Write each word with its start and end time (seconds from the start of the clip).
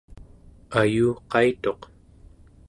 ayuqaituq 0.79 1.81